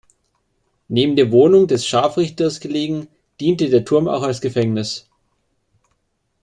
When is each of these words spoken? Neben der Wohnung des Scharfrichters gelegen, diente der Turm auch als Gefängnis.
Neben 0.87 1.15
der 1.15 1.29
Wohnung 1.31 1.67
des 1.67 1.85
Scharfrichters 1.85 2.59
gelegen, 2.59 3.07
diente 3.39 3.69
der 3.69 3.85
Turm 3.85 4.07
auch 4.07 4.23
als 4.23 4.41
Gefängnis. 4.41 5.07